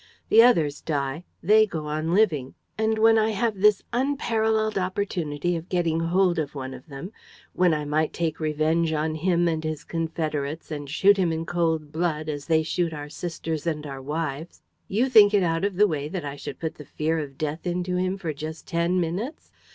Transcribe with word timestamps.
The 0.29 0.41
others 0.41 0.81
die. 0.81 1.25
They 1.43 1.67
go 1.67 1.85
on 1.85 2.15
living. 2.15 2.55
And, 2.75 2.97
when 2.97 3.19
I 3.19 3.29
have 3.29 3.61
this 3.61 3.83
unparalleled 3.93 4.75
opportunity 4.75 5.55
of 5.55 5.69
getting 5.69 5.99
hold 5.99 6.39
of 6.39 6.55
one 6.55 6.73
of 6.73 6.87
them, 6.87 7.11
when 7.53 7.71
I 7.71 7.85
might 7.85 8.11
take 8.11 8.39
revenge 8.39 8.93
on 8.93 9.13
him 9.13 9.47
and 9.47 9.63
his 9.63 9.83
confederates 9.83 10.71
and 10.71 10.89
shoot 10.89 11.17
him 11.17 11.31
in 11.31 11.45
cold 11.45 11.91
blood, 11.91 12.29
as 12.29 12.47
they 12.47 12.63
shoot 12.63 12.93
our 12.93 13.09
sisters 13.09 13.67
and 13.67 13.85
our 13.85 14.01
wives, 14.01 14.63
you 14.87 15.07
think 15.07 15.35
it 15.35 15.43
out 15.43 15.63
of 15.63 15.75
the 15.75 15.87
way 15.87 16.07
that 16.09 16.25
I 16.25 16.35
should 16.35 16.57
put 16.59 16.73
the 16.73 16.85
fear 16.85 17.19
of 17.19 17.37
death 17.37 17.67
into 17.67 17.97
him 17.97 18.17
for 18.17 18.33
just 18.33 18.65
ten 18.65 18.99
minutes! 18.99 19.51